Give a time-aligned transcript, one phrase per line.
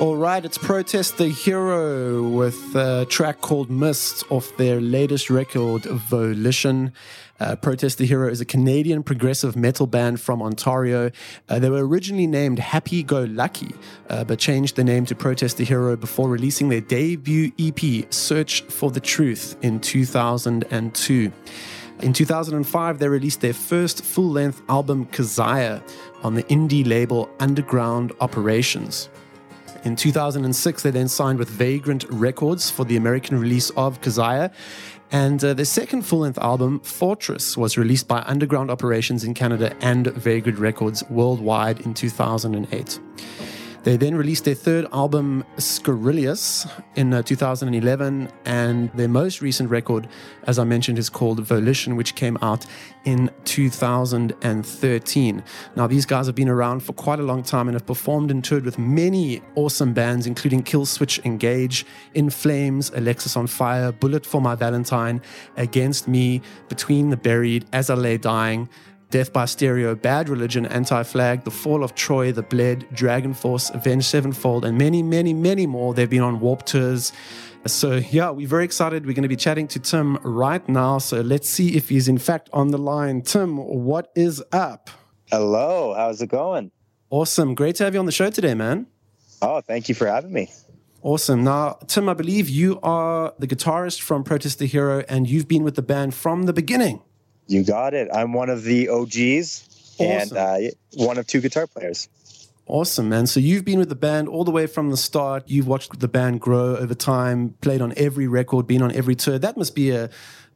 [0.00, 5.84] All right, it's Protest the Hero with a track called Mist off their latest record,
[5.84, 6.92] Volition.
[7.38, 11.12] Uh, Protest the Hero is a Canadian progressive metal band from Ontario.
[11.48, 13.72] Uh, they were originally named Happy Go Lucky,
[14.10, 18.62] uh, but changed the name to Protest the Hero before releasing their debut EP, Search
[18.62, 21.32] for the Truth, in 2002.
[22.00, 25.84] In 2005, they released their first full length album, Kezia,
[26.24, 29.08] on the indie label Underground Operations.
[29.84, 34.50] In 2006, they then signed with Vagrant Records for the American release of Kezia.
[35.12, 39.76] And uh, their second full length album, Fortress, was released by Underground Operations in Canada
[39.82, 42.98] and Vagrant Records worldwide in 2008.
[43.84, 46.66] They then released their third album, Scurrilous,
[46.96, 50.08] in uh, 2011, and their most recent record,
[50.44, 52.64] as I mentioned, is called Volition, which came out
[53.04, 55.44] in 2013.
[55.76, 58.42] Now, these guys have been around for quite a long time and have performed and
[58.42, 65.20] toured with many awesome bands, including Killswitch Engage, In Flames, Alexisonfire, Bullet for My Valentine,
[65.58, 68.70] Against Me, Between the Buried, As I Lay Dying.
[69.10, 74.06] Death by Stereo, Bad Religion, Anti Flag, The Fall of Troy, The Bled, DragonForce, Avenged
[74.06, 75.94] Sevenfold, and many, many, many more.
[75.94, 77.12] They've been on Warped Tours.
[77.66, 79.06] So, yeah, we're very excited.
[79.06, 80.98] We're going to be chatting to Tim right now.
[80.98, 83.22] So, let's see if he's in fact on the line.
[83.22, 84.90] Tim, what is up?
[85.30, 86.70] Hello, how's it going?
[87.10, 87.54] Awesome.
[87.54, 88.86] Great to have you on the show today, man.
[89.40, 90.50] Oh, thank you for having me.
[91.02, 91.44] Awesome.
[91.44, 95.62] Now, Tim, I believe you are the guitarist from Protest the Hero, and you've been
[95.62, 97.02] with the band from the beginning.
[97.46, 98.08] You got it.
[98.12, 100.06] I'm one of the OGs awesome.
[100.06, 102.08] and uh, one of two guitar players.
[102.66, 103.26] Awesome, man.
[103.26, 105.44] So you've been with the band all the way from the start.
[105.46, 109.38] You've watched the band grow over time, played on every record, been on every tour.
[109.38, 110.08] That must be a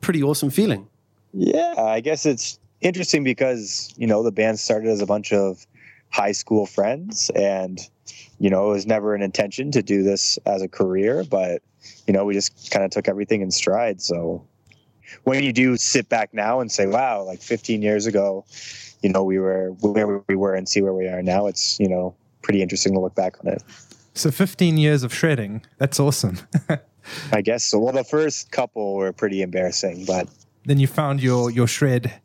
[0.00, 0.86] pretty awesome feeling.
[1.32, 5.66] Yeah, I guess it's interesting because, you know, the band started as a bunch of
[6.10, 7.80] high school friends and,
[8.38, 11.60] you know, it was never an intention to do this as a career, but,
[12.06, 14.00] you know, we just kind of took everything in stride.
[14.00, 14.46] So
[15.24, 18.44] when you do sit back now and say, wow, like 15 years ago,
[19.02, 21.88] you know, we were where we were and see where we are now, it's, you
[21.88, 23.62] know, pretty interesting to look back on it.
[24.14, 25.62] So 15 years of shredding.
[25.78, 26.38] That's awesome.
[27.32, 27.78] I guess so.
[27.78, 30.28] Well, the first couple were pretty embarrassing, but
[30.64, 32.20] then you found your your shred.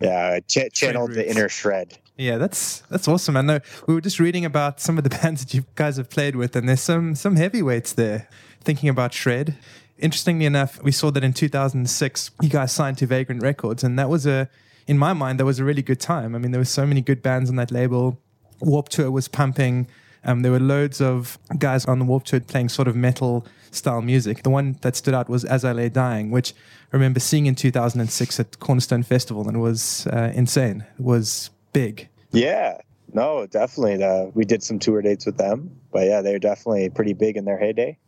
[0.00, 1.98] Yeah, ch- channeled the inner shred.
[2.16, 3.36] Yeah, that's that's awesome.
[3.36, 6.10] I know we were just reading about some of the bands that you guys have
[6.10, 8.28] played with, and there's some some heavyweights there.
[8.62, 9.56] Thinking about shred,
[10.00, 14.08] interestingly enough, we saw that in 2006, you guys signed to Vagrant Records, and that
[14.08, 14.48] was a,
[14.86, 16.34] in my mind, that was a really good time.
[16.34, 18.18] I mean, there were so many good bands on that label.
[18.60, 19.88] Warped Tour was pumping.
[20.24, 24.02] Um, there were loads of guys on the Warped Tour playing sort of metal style
[24.02, 24.42] music.
[24.42, 26.52] The one that stood out was As I Lay Dying, which
[26.92, 30.84] I remember seeing in 2006 at Cornerstone Festival, and was uh, insane.
[30.98, 32.08] It was big.
[32.32, 32.78] Yeah,
[33.12, 34.02] no, definitely.
[34.02, 37.44] Uh, we did some tour dates with them, but yeah, they're definitely pretty big in
[37.44, 37.98] their heyday.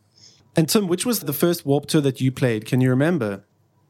[0.55, 2.65] And Tim, which was the first Warped Tour that you played?
[2.65, 3.43] Can you remember?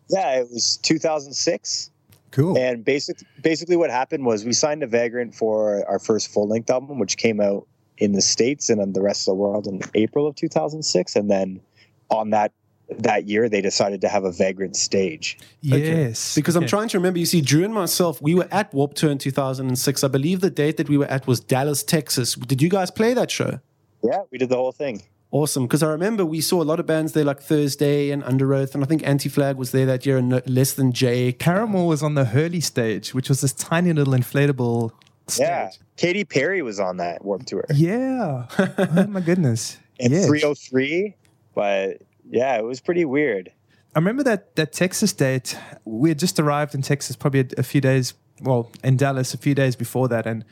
[0.10, 1.92] Yeah, it was 2006.
[2.32, 2.58] Cool.
[2.58, 6.70] And basic, basically, what happened was we signed a Vagrant for our first full length
[6.70, 9.82] album, which came out in the States and in the rest of the world in
[9.94, 11.16] April of 2006.
[11.16, 11.62] And then
[12.10, 12.52] on that
[13.00, 15.38] that year they decided to have a vagrant stage.
[15.62, 16.36] Yes.
[16.36, 16.42] Okay.
[16.42, 16.64] Because okay.
[16.64, 19.18] I'm trying to remember, you see, Drew and myself, we were at Warped Tour in
[19.18, 20.04] 2006.
[20.04, 22.36] I believe the date that we were at was Dallas, Texas.
[22.36, 23.60] Did you guys play that show?
[24.04, 25.04] Yeah, we did the whole thing.
[25.34, 28.76] Awesome, because I remember we saw a lot of bands there, like Thursday and Underoath,
[28.76, 31.40] and I think Anti Flag was there that year, and Less Than Jake.
[31.40, 34.92] Paramore was on the Hurley stage, which was this tiny little inflatable
[35.28, 35.48] stage.
[35.48, 37.66] Yeah, Katy Perry was on that Warped Tour.
[37.74, 39.80] Yeah, oh my goodness.
[40.00, 41.16] and 3OH!3,
[41.56, 43.52] but yeah, it was pretty weird.
[43.96, 45.58] I remember that that Texas date.
[45.84, 49.40] We had just arrived in Texas, probably a, a few days, well, in Dallas, a
[49.40, 50.46] few days before that, and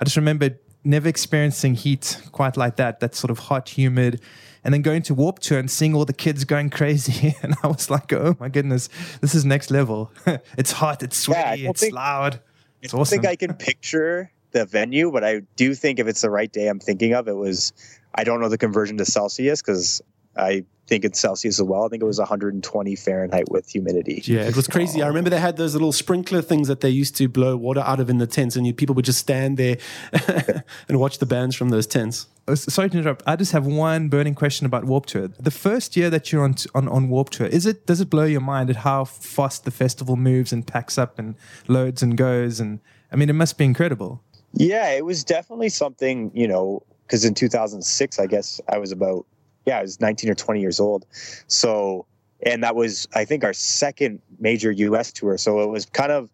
[0.00, 0.50] I just remember
[0.84, 3.00] never experiencing heat quite like that.
[3.00, 4.20] That sort of hot, humid,
[4.64, 7.34] and then going to Warped Tour and seeing all the kids going crazy.
[7.42, 8.88] And I was like, oh my goodness,
[9.20, 10.12] this is next level.
[10.58, 12.40] it's hot, it's sweaty, yeah, it's think, loud.
[12.82, 12.98] It's awesome.
[12.98, 13.20] I awesome.
[13.22, 16.68] think I can picture the venue, but I do think if it's the right day
[16.68, 17.72] I'm thinking of, it was,
[18.14, 20.02] I don't know the conversion to Celsius because
[20.36, 21.84] I think it's Celsius as well.
[21.84, 22.28] I think it was mm.
[22.28, 24.22] 120 Fahrenheit with humidity.
[24.24, 25.02] Yeah, it was crazy.
[25.02, 28.00] I remember they had those little sprinkler things that they used to blow water out
[28.00, 29.78] of in the tents, and you, people would just stand there
[30.88, 32.26] and watch the bands from those tents.
[32.48, 33.22] Oh, sorry to interrupt.
[33.24, 35.28] I just have one burning question about Warped Tour.
[35.28, 38.24] The first year that you're on, on on Warped Tour, is it does it blow
[38.24, 41.36] your mind at how fast the festival moves and packs up and
[41.68, 42.58] loads and goes?
[42.58, 42.80] And
[43.12, 44.24] I mean, it must be incredible.
[44.52, 46.32] Yeah, it was definitely something.
[46.34, 49.26] You know, because in 2006, I guess I was about
[49.66, 51.06] yeah, I was 19 or 20 years old.
[51.46, 52.06] So,
[52.44, 55.36] and that was, I think, our second major US tour.
[55.38, 56.30] So it was kind of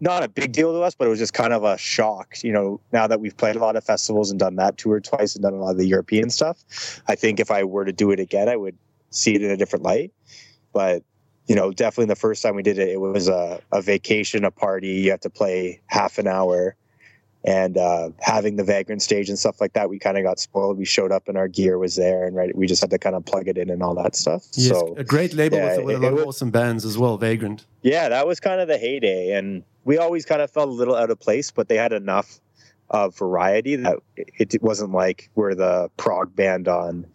[0.00, 2.42] not a big deal to us, but it was just kind of a shock.
[2.42, 5.34] You know, now that we've played a lot of festivals and done that tour twice
[5.34, 8.10] and done a lot of the European stuff, I think if I were to do
[8.10, 8.76] it again, I would
[9.10, 10.12] see it in a different light.
[10.72, 11.02] But
[11.46, 14.50] you know, definitely the first time we did it, it was a, a vacation, a
[14.50, 14.88] party.
[14.88, 16.74] You have to play half an hour
[17.44, 20.78] and uh, having the vagrant stage and stuff like that, we kind of got spoiled.
[20.78, 23.14] We showed up and our gear was there, and right, we just had to kind
[23.14, 24.46] of plug it in and all that stuff.
[24.54, 26.84] Yes, so a great label yeah, with, with it- a lot it of awesome bands
[26.84, 27.18] as well.
[27.18, 27.66] Vagrant.
[27.82, 30.96] yeah, that was kind of the heyday, and we always kind of felt a little
[30.96, 32.40] out of place, but they had enough
[32.90, 37.06] of variety that it, it wasn't like we're the prog band on,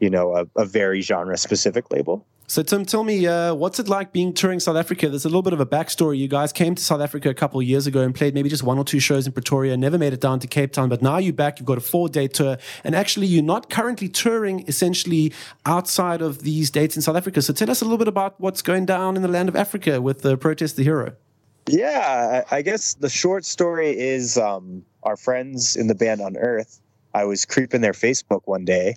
[0.00, 2.26] you know, a, a very genre specific label.
[2.48, 5.08] So Tim, tell me, uh, what's it like being touring South Africa?
[5.08, 6.18] There's a little bit of a backstory.
[6.18, 8.62] You guys came to South Africa a couple of years ago and played maybe just
[8.62, 11.18] one or two shows in Pretoria, never made it down to Cape Town, but now
[11.18, 11.58] you're back.
[11.58, 15.32] You've got a four-day tour, and actually, you're not currently touring essentially
[15.64, 17.42] outside of these dates in South Africa.
[17.42, 20.00] So tell us a little bit about what's going down in the land of Africa
[20.00, 21.14] with the Protest the Hero.
[21.68, 26.80] Yeah, I guess the short story is um, our friends in the band on Earth.
[27.12, 28.94] I was creeping their Facebook one day,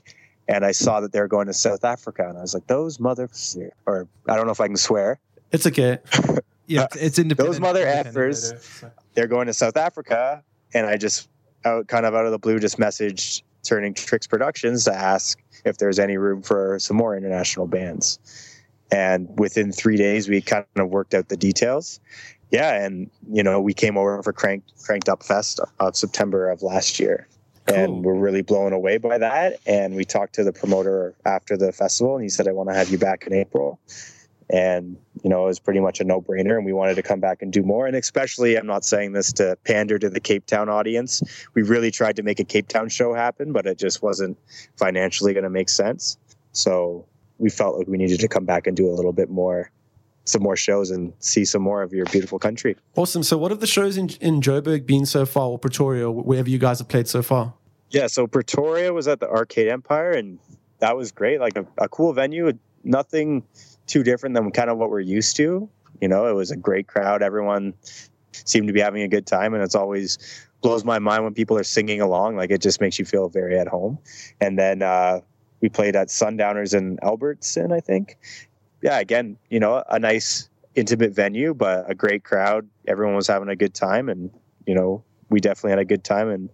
[0.49, 2.99] and I saw that they were going to South Africa, and I was like, "Those
[2.99, 3.29] mother,"
[3.85, 5.19] or I don't know if I can swear.
[5.51, 5.99] It's okay.
[6.67, 7.37] Yeah, it's, independent.
[7.37, 8.59] Those mother effers.
[8.59, 10.43] so- They're going to South Africa,
[10.73, 11.29] and I just
[11.65, 15.77] out kind of out of the blue just messaged Turning Tricks Productions to ask if
[15.77, 18.17] there's any room for some more international bands.
[18.91, 21.99] And within three days, we kind of worked out the details.
[22.49, 26.63] Yeah, and you know, we came over for Cranked Cranked Up Fest of September of
[26.63, 27.27] last year,
[27.67, 27.77] Cool.
[27.77, 29.59] and we're really blown away by that.
[29.65, 32.75] And we talked to the promoter after the festival, and he said, "I want to
[32.75, 33.79] have you back in April."
[34.49, 37.41] And you know, it was pretty much a no-brainer, and we wanted to come back
[37.41, 37.85] and do more.
[37.85, 41.21] And especially, I'm not saying this to pander to the Cape Town audience.
[41.53, 44.37] We really tried to make a Cape Town show happen, but it just wasn't
[44.77, 46.17] financially going to make sense.
[46.53, 47.05] So
[47.37, 49.71] we felt like we needed to come back and do a little bit more
[50.29, 52.75] some more shows and see some more of your beautiful country.
[52.95, 53.23] Awesome.
[53.23, 56.49] So, what have the shows in, in Joburg been so far, or Pretoria, or wherever
[56.49, 57.53] you guys have played so far?
[57.89, 60.39] Yeah, so Pretoria was at the Arcade Empire, and
[60.79, 61.39] that was great.
[61.39, 62.51] Like a, a cool venue,
[62.83, 63.43] nothing
[63.87, 65.67] too different than kind of what we're used to.
[65.99, 67.23] You know, it was a great crowd.
[67.23, 67.73] Everyone
[68.31, 70.17] seemed to be having a good time, and it's always
[70.61, 72.35] blows my mind when people are singing along.
[72.35, 73.97] Like it just makes you feel very at home.
[74.39, 75.21] And then uh,
[75.61, 78.17] we played at Sundowners in Albertson, I think.
[78.81, 82.67] Yeah, again, you know, a nice intimate venue, but a great crowd.
[82.87, 84.31] Everyone was having a good time, and
[84.65, 86.49] you know, we definitely had a good time and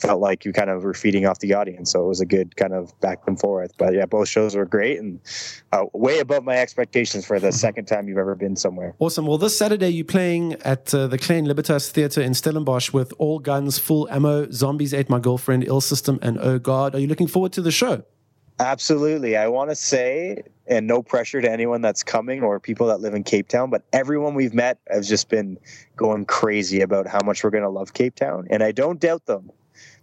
[0.00, 1.92] felt like you kind of were feeding off the audience.
[1.92, 3.72] So it was a good kind of back and forth.
[3.76, 5.20] But yeah, both shows were great and
[5.72, 8.94] uh, way above my expectations for the second time you've ever been somewhere.
[8.98, 9.26] Awesome.
[9.26, 13.38] Well, this Saturday you're playing at uh, the Klein Libertas Theatre in Stellenbosch with All
[13.38, 16.94] Guns, Full Ammo, Zombies Ate My Girlfriend, Ill System, and Oh God.
[16.94, 18.04] Are you looking forward to the show?
[18.60, 19.38] Absolutely.
[19.38, 23.14] I want to say, and no pressure to anyone that's coming or people that live
[23.14, 25.58] in Cape Town, but everyone we've met has just been
[25.96, 28.46] going crazy about how much we're going to love Cape Town.
[28.50, 29.50] And I don't doubt them,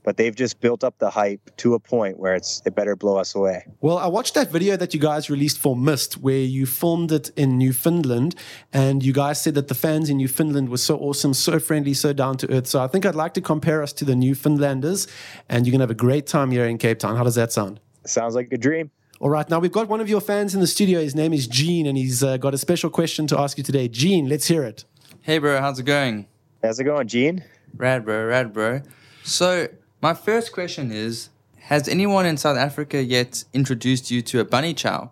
[0.04, 3.18] but they've just built up the hype to a point where it's it better blow
[3.18, 3.63] us away.
[3.80, 7.30] Well, I watched that video that you guys released for Mist, where you filmed it
[7.36, 8.33] in Newfoundland,
[8.74, 12.12] and you guys said that the fans in Newfoundland were so awesome, so friendly, so
[12.12, 12.65] down to earth.
[12.65, 15.07] So I think I'd like to compare us to the Newfoundlanders,
[15.48, 17.15] and you're to have a great time here in Cape Town.
[17.15, 17.80] How does that sound?
[18.09, 18.92] Sounds like a dream.
[19.19, 21.01] All right, now we've got one of your fans in the studio.
[21.01, 23.88] His name is Gene, and he's uh, got a special question to ask you today.
[23.88, 24.86] Gene, let's hear it.
[25.21, 26.27] Hey, bro, how's it going?
[26.63, 27.44] How's it going, Gene?
[27.75, 28.81] Rad, bro, rad, bro.
[29.24, 29.68] So,
[30.01, 31.30] my first question is
[31.62, 35.12] Has anyone in South Africa yet introduced you to a bunny chow?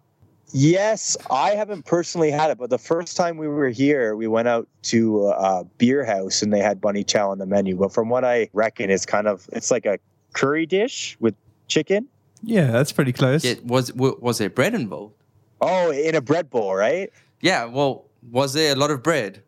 [0.53, 4.47] Yes, I haven't personally had it, but the first time we were here, we went
[4.47, 7.75] out to a beer house and they had bunny chow on the menu.
[7.75, 9.99] But from what I reckon, it's kind of it's like a
[10.33, 11.35] curry dish with
[11.67, 12.07] chicken.
[12.45, 13.43] Yeah, that's pretty close.
[13.43, 15.15] Yet, was w- was there bread involved?
[15.61, 17.09] Oh, in a bread bowl, right?
[17.41, 19.41] Yeah, well, was there a lot of bread?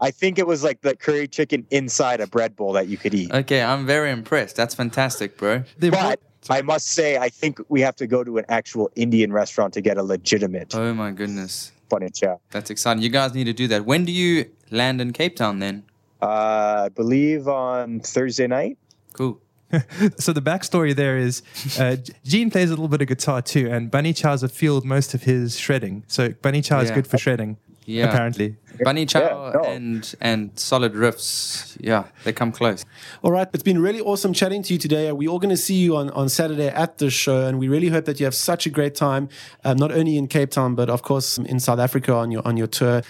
[0.00, 3.14] I think it was like the curry chicken inside a bread bowl that you could
[3.14, 3.32] eat.
[3.32, 4.54] Okay, I'm very impressed.
[4.56, 5.64] That's fantastic, bro.
[5.78, 6.20] They But brought-
[6.58, 9.80] I must say, I think we have to go to an actual Indian restaurant to
[9.80, 11.72] get a legitimate Oh my goodness.
[11.88, 12.38] bunny chow.
[12.50, 13.02] That's exciting.
[13.02, 13.84] You guys need to do that.
[13.84, 15.82] When do you land in Cape Town then?
[16.22, 18.78] Uh, I believe on Thursday night.
[19.14, 19.40] Cool.
[20.18, 21.42] so the backstory there is
[21.78, 25.14] uh, Gene plays a little bit of guitar too, and Bunny Chow's a field most
[25.14, 26.04] of his shredding.
[26.06, 26.94] So Bunny Chow is Yeah.
[26.94, 28.08] good for shredding, Yeah.
[28.08, 28.56] apparently.
[28.84, 29.64] Bunny chow Yeah, no.
[29.70, 31.76] and and solid riffs.
[31.80, 32.84] Yeah, they come close.
[33.22, 35.10] All right, it's been really awesome chatting to you today.
[35.12, 37.88] We're all going to see you on, on Saturday at the show, and we really
[37.88, 39.30] hope that you have such a great time,
[39.64, 42.58] um, not only in Cape Town, but of course in South Africa on your on
[42.58, 43.00] your tour.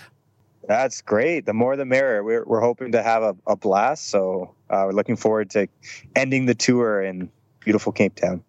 [0.66, 1.46] That's great.
[1.46, 2.24] The more the merrier.
[2.24, 4.08] We're, we're hoping to have a, a blast.
[4.08, 5.68] So uh, we're looking forward to
[6.14, 7.30] ending the tour in
[7.60, 8.42] beautiful Cape Town.